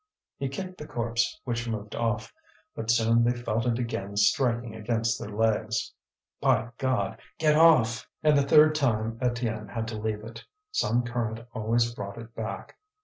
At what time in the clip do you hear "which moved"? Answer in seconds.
1.43-1.93